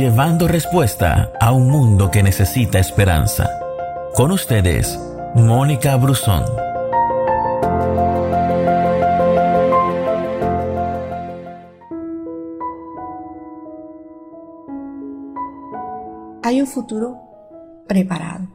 [0.00, 3.50] llevando respuesta a un mundo que necesita esperanza.
[4.14, 4.98] Con ustedes,
[5.34, 6.42] Mónica Brusón.
[16.42, 17.18] Hay un futuro
[17.86, 18.48] preparado.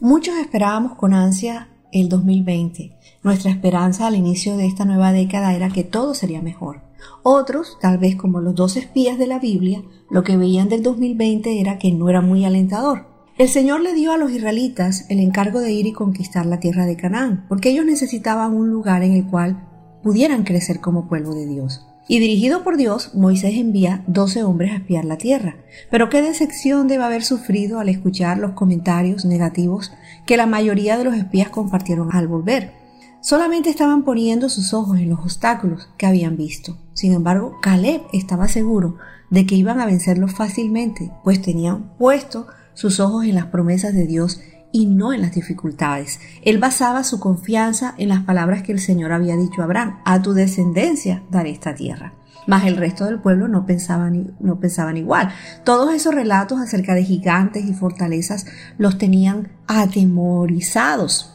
[0.00, 2.92] Muchos esperábamos con ansia el 2020.
[3.22, 6.80] Nuestra esperanza al inicio de esta nueva década era que todo sería mejor.
[7.22, 11.60] Otros, tal vez como los dos espías de la Biblia, lo que veían del 2020
[11.60, 13.06] era que no era muy alentador.
[13.38, 16.84] El Señor le dio a los israelitas el encargo de ir y conquistar la tierra
[16.84, 19.68] de Canaán, porque ellos necesitaban un lugar en el cual
[20.02, 21.86] pudieran crecer como pueblo de Dios.
[22.06, 25.56] Y dirigido por Dios, Moisés envía doce hombres a espiar la tierra.
[25.90, 29.90] Pero qué decepción debe haber sufrido al escuchar los comentarios negativos
[30.26, 32.72] que la mayoría de los espías compartieron al volver.
[33.20, 36.76] Solamente estaban poniendo sus ojos en los obstáculos que habían visto.
[36.92, 38.96] Sin embargo, Caleb estaba seguro
[39.30, 44.06] de que iban a vencerlos fácilmente, pues tenían puesto sus ojos en las promesas de
[44.06, 44.40] Dios
[44.72, 46.20] y no en las dificultades.
[46.42, 50.20] Él basaba su confianza en las palabras que el Señor había dicho a Abraham, a
[50.20, 52.12] tu descendencia daré esta tierra.
[52.46, 55.30] Mas el resto del pueblo no pensaban, no pensaban igual.
[55.64, 58.46] Todos esos relatos acerca de gigantes y fortalezas
[58.76, 61.34] los tenían atemorizados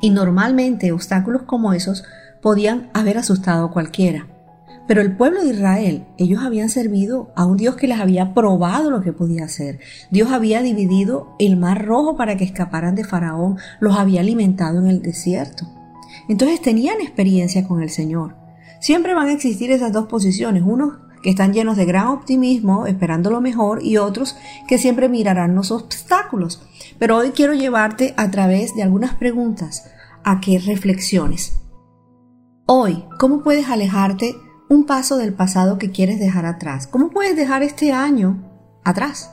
[0.00, 2.04] y normalmente obstáculos como esos
[2.42, 4.26] podían haber asustado a cualquiera.
[4.86, 8.90] Pero el pueblo de Israel, ellos habían servido a un Dios que les había probado
[8.90, 9.80] lo que podía hacer.
[10.10, 14.88] Dios había dividido el mar rojo para que escaparan de Faraón, los había alimentado en
[14.88, 15.66] el desierto.
[16.28, 18.43] Entonces tenían experiencia con el Señor.
[18.84, 23.30] Siempre van a existir esas dos posiciones, unos que están llenos de gran optimismo, esperando
[23.30, 24.36] lo mejor, y otros
[24.68, 26.60] que siempre mirarán los obstáculos.
[26.98, 29.90] Pero hoy quiero llevarte a través de algunas preguntas
[30.22, 31.54] a que reflexiones.
[32.66, 34.36] Hoy, ¿cómo puedes alejarte
[34.68, 36.86] un paso del pasado que quieres dejar atrás?
[36.86, 38.52] ¿Cómo puedes dejar este año
[38.84, 39.30] atrás?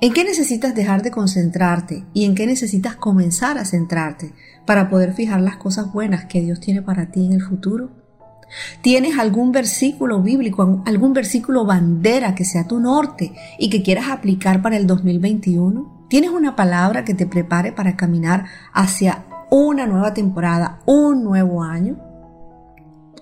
[0.00, 4.32] ¿En qué necesitas dejar de concentrarte y en qué necesitas comenzar a centrarte
[4.64, 8.03] para poder fijar las cosas buenas que Dios tiene para ti en el futuro?
[8.82, 14.62] ¿Tienes algún versículo bíblico, algún versículo bandera que sea tu norte y que quieras aplicar
[14.62, 16.06] para el 2021?
[16.08, 19.24] ¿Tienes una palabra que te prepare para caminar hacia
[19.56, 21.96] una nueva temporada, un nuevo año.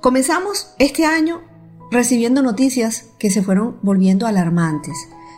[0.01, 1.43] Comenzamos este año
[1.91, 4.97] recibiendo noticias que se fueron volviendo alarmantes.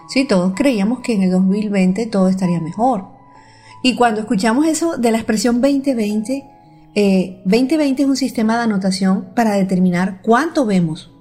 [0.09, 3.07] Sí, todos creíamos que en el 2020 todo estaría mejor.
[3.83, 6.49] Y cuando escuchamos eso de la expresión 2020,
[6.95, 11.13] 2020 eh, es un sistema de anotación para determinar cuánto vemos,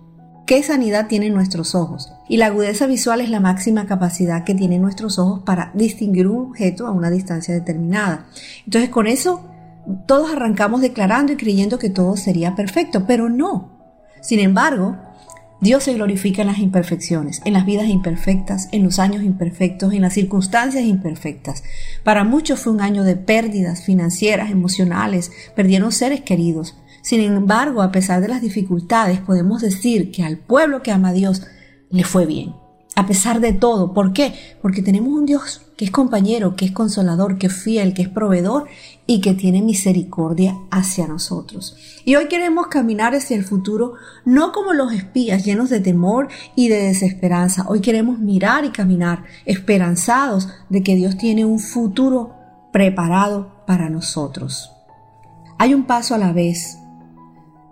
[0.45, 2.11] qué sanidad tienen nuestros ojos.
[2.29, 6.49] Y la agudeza visual es la máxima capacidad que tienen nuestros ojos para distinguir un
[6.49, 8.27] objeto a una distancia determinada.
[8.65, 9.49] Entonces con eso
[10.05, 13.71] todos arrancamos declarando y creyendo que todo sería perfecto, pero no.
[14.21, 14.97] Sin embargo,
[15.63, 20.01] Dios se glorifica en las imperfecciones, en las vidas imperfectas, en los años imperfectos, en
[20.01, 21.63] las circunstancias imperfectas.
[22.03, 26.77] Para muchos fue un año de pérdidas financieras, emocionales, perdieron seres queridos.
[27.01, 31.13] Sin embargo, a pesar de las dificultades, podemos decir que al pueblo que ama a
[31.13, 31.43] Dios
[31.89, 32.62] le fue bien
[32.95, 33.93] a pesar de todo.
[33.93, 34.33] ¿Por qué?
[34.61, 38.09] Porque tenemos un Dios que es compañero, que es consolador, que es fiel, que es
[38.09, 38.67] proveedor
[39.07, 41.75] y que tiene misericordia hacia nosotros.
[42.05, 43.93] Y hoy queremos caminar hacia el futuro
[44.25, 47.65] no como los espías llenos de temor y de desesperanza.
[47.67, 52.35] Hoy queremos mirar y caminar esperanzados de que Dios tiene un futuro
[52.71, 54.71] preparado para nosotros.
[55.57, 56.77] Hay un paso a la vez.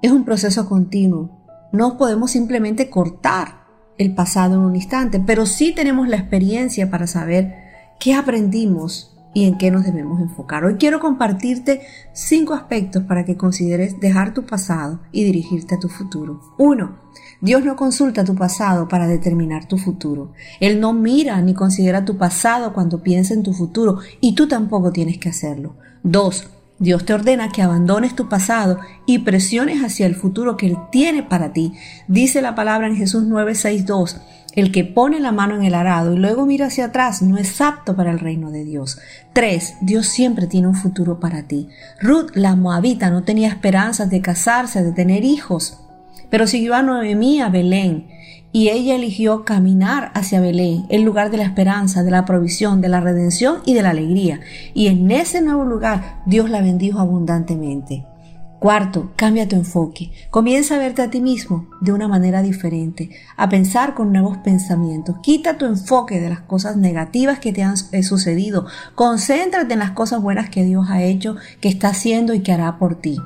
[0.02, 1.30] Es un proceso continuo.
[1.72, 3.61] No podemos simplemente cortar
[3.98, 7.56] el pasado en un instante, pero sí tenemos la experiencia para saber
[8.00, 10.66] qué aprendimos y en qué nos debemos enfocar.
[10.66, 11.82] Hoy quiero compartirte
[12.14, 16.42] cinco aspectos para que consideres dejar tu pasado y dirigirte a tu futuro.
[16.58, 16.98] Uno,
[17.40, 20.34] Dios no consulta tu pasado para determinar tu futuro.
[20.60, 24.92] Él no mira ni considera tu pasado cuando piensa en tu futuro y tú tampoco
[24.92, 25.76] tienes que hacerlo.
[26.04, 26.50] Dos,
[26.82, 31.22] Dios te ordena que abandones tu pasado y presiones hacia el futuro que Él tiene
[31.22, 31.74] para ti.
[32.08, 34.20] Dice la palabra en Jesús 9:62,
[34.56, 37.62] el que pone la mano en el arado y luego mira hacia atrás no es
[37.62, 38.98] apto para el reino de Dios.
[39.34, 39.76] 3.
[39.82, 41.70] Dios siempre tiene un futuro para ti.
[42.02, 45.80] Ruth, la moabita, no tenía esperanzas de casarse, de tener hijos,
[46.32, 48.08] pero siguió a Noemí a Belén
[48.52, 52.90] y ella eligió caminar hacia Belén, el lugar de la esperanza, de la provisión, de
[52.90, 54.42] la redención y de la alegría.
[54.74, 58.06] Y en ese nuevo lugar Dios la bendijo abundantemente.
[58.62, 60.12] Cuarto, cambia tu enfoque.
[60.30, 65.16] Comienza a verte a ti mismo de una manera diferente, a pensar con nuevos pensamientos.
[65.24, 68.68] Quita tu enfoque de las cosas negativas que te han eh, sucedido.
[68.94, 72.78] Concéntrate en las cosas buenas que Dios ha hecho, que está haciendo y que hará
[72.78, 73.18] por ti.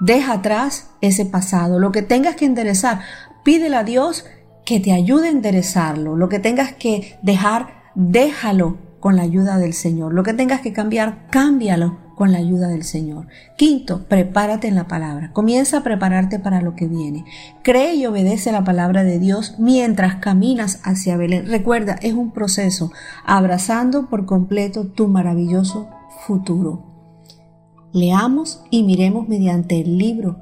[0.00, 3.00] Deja atrás ese pasado, lo que tengas que enderezar.
[3.42, 4.24] Pídele a Dios
[4.64, 6.16] que te ayude a enderezarlo.
[6.16, 10.14] Lo que tengas que dejar, déjalo con la ayuda del Señor.
[10.14, 13.26] Lo que tengas que cambiar, cámbialo con la ayuda del Señor.
[13.56, 15.32] Quinto, prepárate en la palabra.
[15.32, 17.24] Comienza a prepararte para lo que viene.
[17.62, 21.46] Cree y obedece la palabra de Dios mientras caminas hacia Belén.
[21.46, 22.92] Recuerda, es un proceso,
[23.24, 25.88] abrazando por completo tu maravilloso
[26.24, 26.84] futuro.
[27.92, 30.38] Leamos y miremos mediante el libro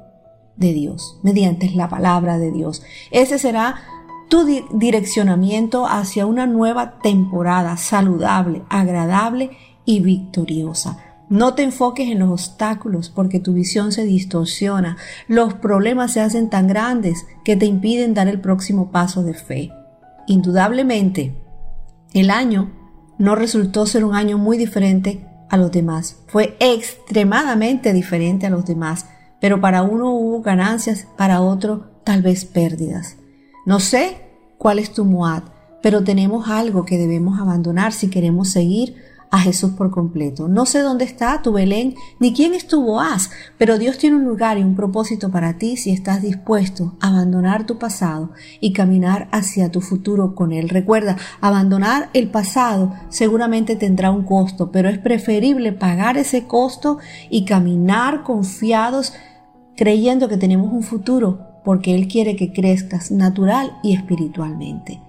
[0.55, 2.83] de Dios, mediante la palabra de Dios.
[3.09, 3.75] Ese será
[4.31, 9.51] tu direccionamiento hacia una nueva temporada saludable, agradable
[9.83, 10.99] y victoriosa.
[11.27, 14.95] No te enfoques en los obstáculos porque tu visión se distorsiona.
[15.27, 19.69] Los problemas se hacen tan grandes que te impiden dar el próximo paso de fe.
[20.27, 21.35] Indudablemente,
[22.13, 22.71] el año
[23.17, 26.23] no resultó ser un año muy diferente a los demás.
[26.27, 29.07] Fue extremadamente diferente a los demás,
[29.41, 33.17] pero para uno hubo ganancias, para otro tal vez pérdidas.
[33.65, 34.17] No sé
[34.57, 35.43] cuál es tu Moab,
[35.81, 38.95] pero tenemos algo que debemos abandonar si queremos seguir
[39.31, 40.49] a Jesús por completo.
[40.49, 44.25] No sé dónde está tu Belén ni quién es tu Boaz, pero Dios tiene un
[44.25, 49.29] lugar y un propósito para ti si estás dispuesto a abandonar tu pasado y caminar
[49.31, 50.67] hacia tu futuro con Él.
[50.67, 56.97] Recuerda, abandonar el pasado seguramente tendrá un costo, pero es preferible pagar ese costo
[57.29, 59.13] y caminar confiados
[59.77, 64.99] creyendo que tenemos un futuro porque Él quiere que crezcas natural y espiritualmente.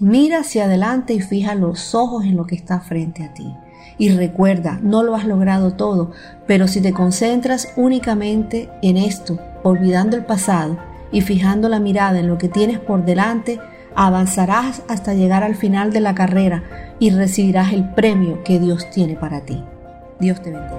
[0.00, 3.54] Mira hacia adelante y fija los ojos en lo que está frente a ti.
[3.98, 6.10] Y recuerda, no lo has logrado todo,
[6.46, 10.78] pero si te concentras únicamente en esto, olvidando el pasado
[11.12, 13.60] y fijando la mirada en lo que tienes por delante,
[13.94, 16.64] avanzarás hasta llegar al final de la carrera
[16.98, 19.62] y recibirás el premio que Dios tiene para ti.
[20.18, 20.78] Dios te bendiga.